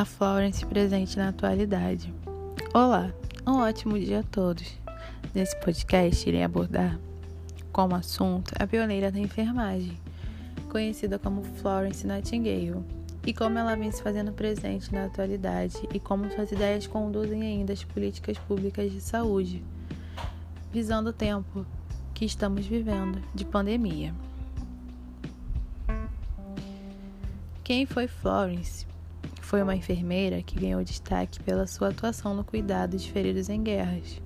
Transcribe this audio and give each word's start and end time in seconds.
A 0.00 0.04
Florence 0.06 0.64
presente 0.64 1.18
na 1.18 1.28
atualidade. 1.28 2.10
Olá, 2.72 3.12
um 3.46 3.58
ótimo 3.58 3.98
dia 3.98 4.20
a 4.20 4.22
todos. 4.22 4.80
Nesse 5.34 5.54
podcast 5.60 6.26
irei 6.26 6.42
abordar 6.42 6.98
como 7.70 7.94
assunto 7.94 8.50
a 8.58 8.66
pioneira 8.66 9.12
da 9.12 9.18
enfermagem, 9.18 10.00
conhecida 10.70 11.18
como 11.18 11.42
Florence 11.42 12.06
Nightingale, 12.06 12.82
e 13.26 13.34
como 13.34 13.58
ela 13.58 13.76
vem 13.76 13.92
se 13.92 14.02
fazendo 14.02 14.32
presente 14.32 14.90
na 14.90 15.04
atualidade 15.04 15.76
e 15.92 16.00
como 16.00 16.30
suas 16.30 16.50
ideias 16.50 16.86
conduzem 16.86 17.42
ainda 17.42 17.74
as 17.74 17.84
políticas 17.84 18.38
públicas 18.38 18.90
de 18.90 19.02
saúde, 19.02 19.62
visando 20.72 21.10
o 21.10 21.12
tempo 21.12 21.66
que 22.14 22.24
estamos 22.24 22.64
vivendo 22.64 23.22
de 23.34 23.44
pandemia. 23.44 24.14
Quem 27.62 27.84
foi 27.84 28.08
Florence? 28.08 28.88
Foi 29.50 29.60
uma 29.64 29.74
enfermeira 29.74 30.40
que 30.44 30.60
ganhou 30.60 30.84
destaque 30.84 31.42
pela 31.42 31.66
sua 31.66 31.88
atuação 31.88 32.36
no 32.36 32.44
cuidado 32.44 32.96
de 32.96 33.10
feridos 33.10 33.48
em 33.48 33.60
guerras, 33.60 34.22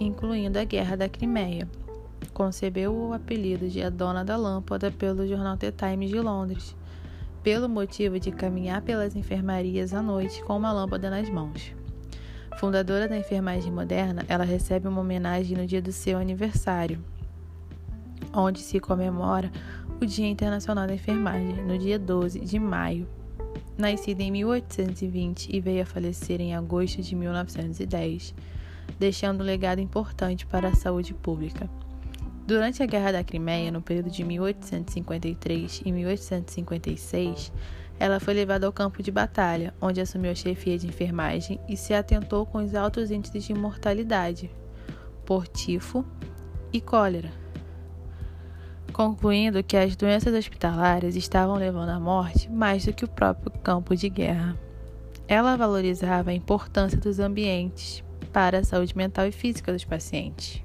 incluindo 0.00 0.58
a 0.58 0.64
Guerra 0.64 0.96
da 0.96 1.06
Crimeia. 1.06 1.68
Concebeu 2.32 2.94
o 2.94 3.12
apelido 3.12 3.68
de 3.68 3.82
a 3.82 3.90
Dona 3.90 4.24
da 4.24 4.38
Lâmpada 4.38 4.90
pelo 4.90 5.28
jornal 5.28 5.58
The 5.58 5.70
Times 5.70 6.08
de 6.08 6.18
Londres, 6.18 6.74
pelo 7.42 7.68
motivo 7.68 8.18
de 8.18 8.30
caminhar 8.30 8.80
pelas 8.80 9.14
enfermarias 9.14 9.92
à 9.92 10.00
noite 10.00 10.42
com 10.42 10.56
uma 10.56 10.72
lâmpada 10.72 11.10
nas 11.10 11.28
mãos. 11.28 11.74
Fundadora 12.58 13.06
da 13.06 13.18
enfermagem 13.18 13.70
moderna, 13.70 14.24
ela 14.28 14.44
recebe 14.44 14.88
uma 14.88 15.02
homenagem 15.02 15.58
no 15.58 15.66
dia 15.66 15.82
do 15.82 15.92
seu 15.92 16.16
aniversário, 16.16 17.04
onde 18.32 18.60
se 18.60 18.80
comemora 18.80 19.52
o 20.00 20.06
Dia 20.06 20.26
Internacional 20.26 20.86
da 20.86 20.94
Enfermagem, 20.94 21.62
no 21.66 21.76
dia 21.76 21.98
12 21.98 22.40
de 22.40 22.58
maio 22.58 23.06
Nascida 23.78 24.24
em 24.24 24.32
1820 24.32 25.54
e 25.54 25.60
veio 25.60 25.82
a 25.82 25.86
falecer 25.86 26.40
em 26.40 26.52
agosto 26.52 27.00
de 27.00 27.14
1910, 27.14 28.34
deixando 28.98 29.42
um 29.42 29.44
legado 29.44 29.80
importante 29.80 30.44
para 30.44 30.70
a 30.70 30.74
saúde 30.74 31.14
pública. 31.14 31.70
Durante 32.44 32.82
a 32.82 32.86
Guerra 32.86 33.12
da 33.12 33.22
Crimeia, 33.22 33.70
no 33.70 33.80
período 33.80 34.10
de 34.10 34.24
1853 34.24 35.82
e 35.84 35.92
1856, 35.92 37.52
ela 38.00 38.18
foi 38.18 38.34
levada 38.34 38.66
ao 38.66 38.72
campo 38.72 39.00
de 39.00 39.12
batalha, 39.12 39.72
onde 39.80 40.00
assumiu 40.00 40.32
a 40.32 40.34
chefia 40.34 40.76
de 40.76 40.88
enfermagem 40.88 41.60
e 41.68 41.76
se 41.76 41.94
atentou 41.94 42.44
com 42.46 42.58
os 42.58 42.74
altos 42.74 43.12
índices 43.12 43.44
de 43.44 43.54
mortalidade 43.54 44.50
por 45.24 45.46
tifo 45.46 46.04
e 46.72 46.80
cólera 46.80 47.30
concluindo 48.98 49.62
que 49.62 49.76
as 49.76 49.94
doenças 49.94 50.34
hospitalares 50.34 51.14
estavam 51.14 51.54
levando 51.54 51.90
à 51.90 52.00
morte 52.00 52.50
mais 52.50 52.84
do 52.84 52.92
que 52.92 53.04
o 53.04 53.08
próprio 53.08 53.52
campo 53.60 53.94
de 53.94 54.08
guerra. 54.08 54.58
Ela 55.28 55.56
valorizava 55.56 56.30
a 56.30 56.34
importância 56.34 56.98
dos 56.98 57.20
ambientes 57.20 58.02
para 58.32 58.58
a 58.58 58.64
saúde 58.64 58.96
mental 58.96 59.24
e 59.28 59.30
física 59.30 59.72
dos 59.72 59.84
pacientes, 59.84 60.60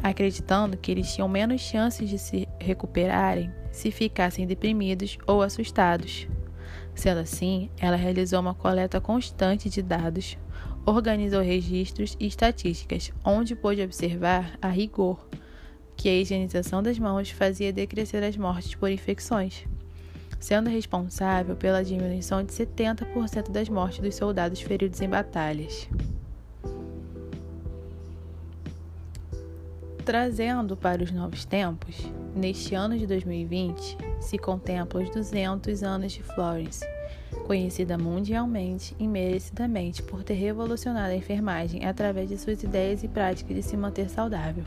acreditando 0.00 0.76
que 0.76 0.92
eles 0.92 1.12
tinham 1.12 1.28
menos 1.28 1.60
chances 1.60 2.08
de 2.08 2.16
se 2.16 2.46
recuperarem 2.60 3.52
se 3.72 3.90
ficassem 3.90 4.46
deprimidos 4.46 5.18
ou 5.26 5.42
assustados. 5.42 6.28
Sendo 6.94 7.18
assim, 7.18 7.70
ela 7.76 7.96
realizou 7.96 8.38
uma 8.38 8.54
coleta 8.54 9.00
constante 9.00 9.68
de 9.68 9.82
dados, 9.82 10.38
organizou 10.86 11.42
registros 11.42 12.16
e 12.20 12.26
estatísticas, 12.28 13.12
onde 13.24 13.56
pôde 13.56 13.82
observar 13.82 14.56
a 14.62 14.68
rigor 14.68 15.26
que 16.02 16.08
a 16.08 16.20
higienização 16.20 16.82
das 16.82 16.98
mãos 16.98 17.30
fazia 17.30 17.72
decrescer 17.72 18.24
as 18.24 18.36
mortes 18.36 18.74
por 18.74 18.90
infecções, 18.90 19.64
sendo 20.40 20.68
responsável 20.68 21.54
pela 21.54 21.84
diminuição 21.84 22.42
de 22.42 22.52
70% 22.52 23.52
das 23.52 23.68
mortes 23.68 24.00
dos 24.00 24.16
soldados 24.16 24.60
feridos 24.60 25.00
em 25.00 25.08
batalhas. 25.08 25.88
Trazendo 30.04 30.76
para 30.76 31.04
os 31.04 31.12
novos 31.12 31.44
tempos, 31.44 31.94
neste 32.34 32.74
ano 32.74 32.98
de 32.98 33.06
2020 33.06 33.96
se 34.20 34.36
contempla 34.38 35.04
os 35.04 35.10
200 35.10 35.84
anos 35.84 36.10
de 36.10 36.22
Florence, 36.24 36.84
conhecida 37.46 37.96
mundialmente 37.96 38.96
e 38.98 39.06
merecidamente 39.06 40.02
por 40.02 40.24
ter 40.24 40.34
revolucionado 40.34 41.12
a 41.12 41.16
enfermagem 41.16 41.84
através 41.84 42.28
de 42.28 42.38
suas 42.38 42.60
ideias 42.60 43.04
e 43.04 43.08
práticas 43.08 43.54
de 43.54 43.62
se 43.62 43.76
manter 43.76 44.10
saudável. 44.10 44.64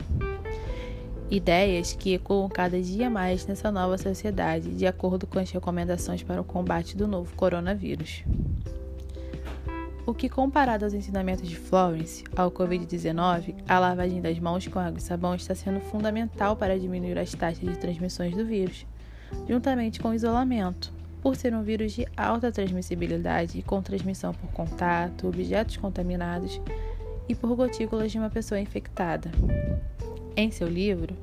Ideias 1.28 1.92
que 1.92 2.14
ecoam 2.14 2.48
cada 2.48 2.80
dia 2.80 3.10
mais 3.10 3.44
nessa 3.46 3.72
nova 3.72 3.98
sociedade, 3.98 4.70
de 4.70 4.86
acordo 4.86 5.26
com 5.26 5.40
as 5.40 5.50
recomendações 5.50 6.22
para 6.22 6.40
o 6.40 6.44
combate 6.44 6.96
do 6.96 7.08
novo 7.08 7.34
coronavírus. 7.34 8.22
O 10.06 10.14
que, 10.14 10.28
comparado 10.28 10.84
aos 10.84 10.94
ensinamentos 10.94 11.48
de 11.48 11.56
Florence 11.56 12.22
ao 12.36 12.48
Covid-19, 12.52 13.56
a 13.66 13.78
lavagem 13.80 14.22
das 14.22 14.38
mãos 14.38 14.68
com 14.68 14.78
água 14.78 14.98
e 14.98 15.02
sabão 15.02 15.34
está 15.34 15.52
sendo 15.52 15.80
fundamental 15.80 16.54
para 16.54 16.78
diminuir 16.78 17.18
as 17.18 17.32
taxas 17.32 17.68
de 17.68 17.76
transmissões 17.76 18.36
do 18.36 18.46
vírus, 18.46 18.86
juntamente 19.48 19.98
com 19.98 20.10
o 20.10 20.14
isolamento, 20.14 20.92
por 21.20 21.34
ser 21.34 21.52
um 21.52 21.62
vírus 21.64 21.92
de 21.92 22.06
alta 22.16 22.52
transmissibilidade 22.52 23.58
e 23.58 23.62
com 23.64 23.82
transmissão 23.82 24.32
por 24.32 24.48
contato, 24.52 25.26
objetos 25.26 25.76
contaminados 25.76 26.60
e 27.28 27.34
por 27.34 27.52
gotículas 27.56 28.12
de 28.12 28.18
uma 28.18 28.30
pessoa 28.30 28.60
infectada. 28.60 29.32
Em 30.38 30.50
seu 30.50 30.68
livro, 30.68 31.16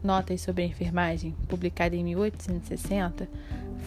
Notas 0.00 0.42
sobre 0.42 0.62
a 0.62 0.66
Enfermagem, 0.66 1.34
publicado 1.48 1.96
em 1.96 2.04
1860, 2.04 3.28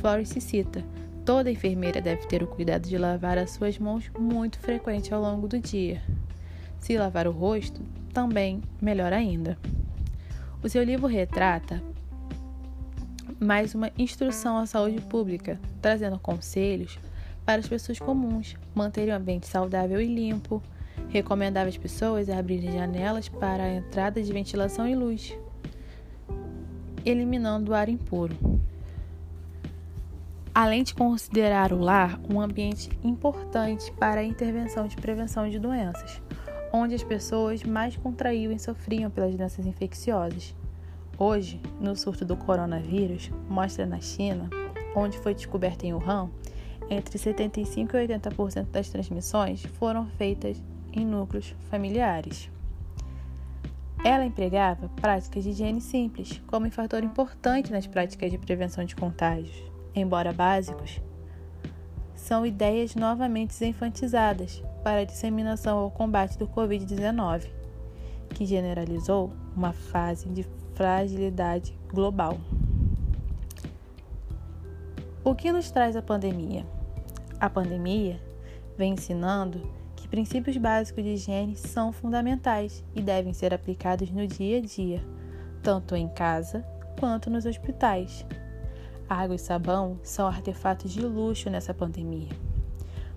Florence 0.01 0.41
cita: 0.41 0.83
toda 1.23 1.49
enfermeira 1.49 2.01
deve 2.01 2.27
ter 2.27 2.43
o 2.43 2.47
cuidado 2.47 2.85
de 2.85 2.97
lavar 2.97 3.37
as 3.37 3.51
suas 3.51 3.79
mãos 3.79 4.11
muito 4.19 4.59
frequente 4.59 5.13
ao 5.13 5.21
longo 5.21 5.47
do 5.47 5.57
dia. 5.57 6.01
Se 6.81 6.97
lavar 6.97 7.27
o 7.27 7.31
rosto, 7.31 7.81
também 8.13 8.61
melhor 8.81 9.13
ainda. 9.13 9.57
O 10.61 10.67
seu 10.67 10.83
livro 10.83 11.07
retrata 11.07 11.81
mais 13.39 13.73
uma 13.73 13.89
instrução 13.97 14.57
à 14.57 14.65
saúde 14.65 14.99
pública, 14.99 15.57
trazendo 15.81 16.19
conselhos 16.19 16.99
para 17.45 17.61
as 17.61 17.67
pessoas 17.69 17.99
comuns 17.99 18.57
manterem 18.75 19.13
o 19.13 19.17
ambiente 19.17 19.47
saudável 19.47 20.01
e 20.01 20.13
limpo, 20.13 20.61
Recomendava 21.09 21.69
às 21.69 21.77
pessoas 21.77 22.29
abrirem 22.29 22.73
janelas 22.73 23.29
para 23.29 23.63
a 23.63 23.73
entrada 23.73 24.21
de 24.21 24.31
ventilação 24.31 24.87
e 24.87 24.95
luz, 24.95 25.37
eliminando 27.05 27.71
o 27.71 27.75
ar 27.75 27.87
impuro. 27.87 28.35
Além 30.53 30.83
de 30.83 30.93
considerar 30.93 31.71
o 31.71 31.79
lar 31.79 32.19
um 32.29 32.41
ambiente 32.41 32.89
importante 33.03 33.91
para 33.93 34.21
a 34.21 34.23
intervenção 34.23 34.87
de 34.87 34.95
prevenção 34.95 35.47
de 35.47 35.59
doenças, 35.59 36.21
onde 36.73 36.95
as 36.95 37.03
pessoas 37.03 37.63
mais 37.63 37.95
contraíam 37.95 38.51
e 38.51 38.59
sofriam 38.59 39.09
pelas 39.09 39.35
doenças 39.35 39.65
infecciosas. 39.65 40.55
Hoje, 41.17 41.61
no 41.79 41.95
surto 41.95 42.25
do 42.25 42.35
coronavírus, 42.35 43.31
mostra 43.49 43.85
na 43.85 43.99
China, 44.01 44.49
onde 44.95 45.17
foi 45.19 45.33
descoberta 45.33 45.85
em 45.85 45.93
Wuhan, 45.93 46.29
entre 46.89 47.17
75% 47.17 47.93
e 47.93 48.07
80% 48.07 48.67
das 48.71 48.89
transmissões 48.89 49.63
foram 49.77 50.07
feitas 50.17 50.61
em 50.97 51.05
núcleos 51.05 51.55
familiares. 51.69 52.49
Ela 54.03 54.25
empregava 54.25 54.89
práticas 54.89 55.43
de 55.43 55.49
higiene 55.49 55.81
simples 55.81 56.41
como 56.47 56.65
um 56.65 56.71
fator 56.71 57.03
importante 57.03 57.71
nas 57.71 57.87
práticas 57.87 58.31
de 58.31 58.37
prevenção 58.37 58.85
de 58.85 58.95
contágios, 58.95 59.61
embora 59.93 60.31
básicos. 60.31 61.01
São 62.15 62.45
ideias 62.45 62.95
novamente 62.95 63.63
enfatizadas 63.65 64.63
para 64.83 65.01
a 65.01 65.05
disseminação 65.05 65.79
ou 65.79 65.91
combate 65.91 66.37
do 66.37 66.47
Covid-19, 66.47 67.47
que 68.29 68.45
generalizou 68.45 69.33
uma 69.55 69.73
fase 69.73 70.29
de 70.29 70.45
fragilidade 70.73 71.77
global. 71.91 72.37
O 75.23 75.35
que 75.35 75.51
nos 75.51 75.69
traz 75.71 75.95
a 75.95 76.01
pandemia? 76.01 76.65
A 77.39 77.49
pandemia 77.49 78.21
vem 78.77 78.93
ensinando 78.93 79.61
princípios 80.09 80.55
básicos 80.57 81.03
de 81.03 81.11
higiene 81.11 81.55
são 81.55 81.91
fundamentais 81.91 82.83
e 82.95 83.01
devem 83.01 83.33
ser 83.33 83.53
aplicados 83.53 84.09
no 84.09 84.25
dia 84.25 84.57
a 84.57 84.61
dia, 84.61 85.03
tanto 85.61 85.95
em 85.95 86.07
casa 86.07 86.65
quanto 86.99 87.29
nos 87.29 87.45
hospitais. 87.45 88.25
Água 89.09 89.35
e 89.35 89.39
sabão 89.39 89.99
são 90.03 90.27
artefatos 90.27 90.91
de 90.91 91.01
luxo 91.01 91.49
nessa 91.49 91.73
pandemia. 91.73 92.29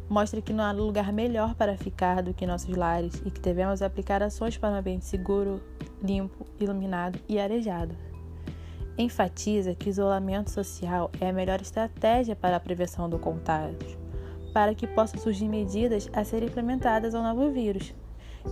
Mostra 0.08 0.42
que 0.42 0.52
não 0.52 0.64
há 0.64 0.72
lugar 0.72 1.12
melhor 1.12 1.54
para 1.54 1.76
ficar 1.76 2.22
do 2.22 2.34
que 2.34 2.46
nossos 2.46 2.76
lares 2.76 3.22
e 3.24 3.30
que 3.30 3.40
devemos 3.40 3.80
aplicar 3.80 4.22
ações 4.22 4.56
para 4.56 4.70
um 4.70 4.78
ambiente 4.78 5.04
seguro, 5.04 5.60
limpo, 6.02 6.44
iluminado 6.58 7.18
e 7.28 7.38
arejado. 7.38 7.94
Enfatiza 8.98 9.74
que 9.74 9.88
isolamento 9.88 10.50
social 10.50 11.10
é 11.20 11.28
a 11.28 11.32
melhor 11.32 11.60
estratégia 11.60 12.34
para 12.34 12.56
a 12.56 12.60
prevenção 12.60 13.08
do 13.08 13.18
contágio 13.18 14.00
para 14.52 14.74
que 14.74 14.86
possam 14.86 15.20
surgir 15.20 15.48
medidas 15.48 16.08
a 16.12 16.24
serem 16.24 16.48
implementadas 16.48 17.14
ao 17.14 17.22
novo 17.22 17.50
vírus, 17.50 17.94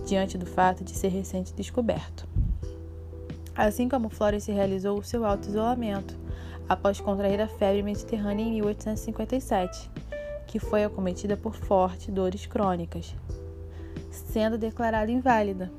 diante 0.05 0.37
do 0.37 0.45
fato 0.45 0.83
de 0.83 0.91
ser 0.91 1.09
recente 1.09 1.53
descoberto. 1.53 2.27
Assim 3.55 3.89
como 3.89 4.09
Florence 4.09 4.51
realizou 4.51 4.97
o 4.97 5.03
seu 5.03 5.25
auto-isolamento 5.25 6.17
após 6.67 7.01
contrair 7.01 7.41
a 7.41 7.47
febre 7.47 7.83
mediterrânea 7.83 8.45
em 8.45 8.51
1857, 8.53 9.89
que 10.47 10.59
foi 10.59 10.83
acometida 10.83 11.35
por 11.35 11.55
fortes 11.55 12.13
dores 12.13 12.45
crônicas, 12.45 13.13
sendo 14.11 14.57
declarada 14.57 15.11
inválida. 15.11 15.71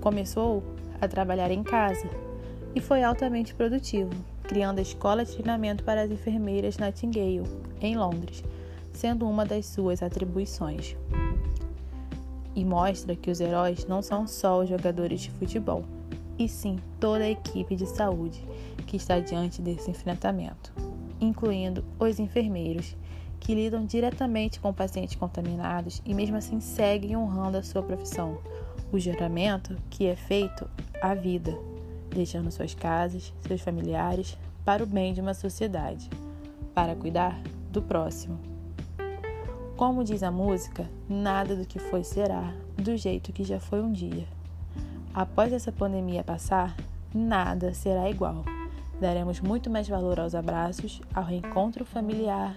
Começou 0.00 0.62
a 1.00 1.08
trabalhar 1.08 1.50
em 1.50 1.62
casa 1.62 2.08
e 2.74 2.80
foi 2.80 3.02
altamente 3.02 3.54
produtivo, 3.54 4.10
criando 4.42 4.78
a 4.78 4.82
Escola 4.82 5.24
de 5.24 5.32
Treinamento 5.32 5.84
para 5.84 6.02
as 6.02 6.10
Enfermeiras 6.10 6.78
Nightingale, 6.78 7.44
em 7.80 7.96
Londres, 7.96 8.42
sendo 8.98 9.28
uma 9.28 9.46
das 9.46 9.64
suas 9.66 10.02
atribuições. 10.02 10.96
E 12.52 12.64
mostra 12.64 13.14
que 13.14 13.30
os 13.30 13.38
heróis 13.38 13.86
não 13.86 14.02
são 14.02 14.26
só 14.26 14.60
os 14.60 14.68
jogadores 14.68 15.20
de 15.20 15.30
futebol, 15.30 15.84
e 16.36 16.48
sim 16.48 16.80
toda 16.98 17.22
a 17.22 17.30
equipe 17.30 17.76
de 17.76 17.86
saúde 17.86 18.44
que 18.88 18.96
está 18.96 19.20
diante 19.20 19.62
desse 19.62 19.88
enfrentamento, 19.88 20.72
incluindo 21.20 21.84
os 21.96 22.18
enfermeiros, 22.18 22.96
que 23.38 23.54
lidam 23.54 23.86
diretamente 23.86 24.58
com 24.58 24.72
pacientes 24.72 25.14
contaminados 25.14 26.02
e 26.04 26.12
mesmo 26.12 26.36
assim 26.36 26.58
seguem 26.58 27.16
honrando 27.16 27.56
a 27.56 27.62
sua 27.62 27.84
profissão, 27.84 28.38
o 28.90 28.98
juramento 28.98 29.76
que 29.88 30.06
é 30.06 30.16
feito 30.16 30.68
à 31.00 31.14
vida, 31.14 31.56
deixando 32.10 32.50
suas 32.50 32.74
casas, 32.74 33.32
seus 33.46 33.60
familiares, 33.60 34.36
para 34.64 34.82
o 34.82 34.86
bem 34.86 35.14
de 35.14 35.20
uma 35.20 35.34
sociedade, 35.34 36.10
para 36.74 36.96
cuidar 36.96 37.40
do 37.70 37.80
próximo. 37.80 38.57
Como 39.78 40.02
diz 40.02 40.24
a 40.24 40.30
música, 40.32 40.90
nada 41.08 41.54
do 41.54 41.64
que 41.64 41.78
foi 41.78 42.02
será 42.02 42.52
do 42.76 42.96
jeito 42.96 43.32
que 43.32 43.44
já 43.44 43.60
foi 43.60 43.80
um 43.80 43.92
dia. 43.92 44.26
Após 45.14 45.52
essa 45.52 45.70
pandemia 45.70 46.24
passar, 46.24 46.76
nada 47.14 47.72
será 47.72 48.10
igual. 48.10 48.44
Daremos 49.00 49.38
muito 49.38 49.70
mais 49.70 49.88
valor 49.88 50.18
aos 50.18 50.34
abraços, 50.34 51.00
ao 51.14 51.22
reencontro 51.22 51.84
familiar, 51.84 52.56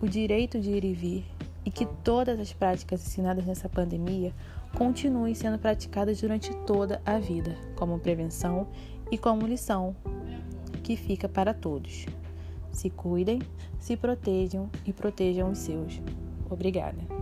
o 0.00 0.08
direito 0.08 0.58
de 0.58 0.70
ir 0.70 0.82
e 0.82 0.94
vir 0.94 1.26
e 1.62 1.70
que 1.70 1.84
todas 1.84 2.40
as 2.40 2.54
práticas 2.54 3.06
ensinadas 3.06 3.44
nessa 3.44 3.68
pandemia 3.68 4.32
continuem 4.78 5.34
sendo 5.34 5.58
praticadas 5.58 6.22
durante 6.22 6.56
toda 6.64 7.02
a 7.04 7.18
vida, 7.18 7.54
como 7.76 7.98
prevenção 7.98 8.66
e 9.10 9.18
como 9.18 9.46
lição 9.46 9.94
que 10.82 10.96
fica 10.96 11.28
para 11.28 11.52
todos. 11.52 12.06
Se 12.72 12.88
cuidem, 12.88 13.42
se 13.78 13.94
protejam 13.94 14.70
e 14.86 14.92
protejam 14.94 15.50
os 15.50 15.58
seus. 15.58 16.00
Obrigada. 16.50 17.19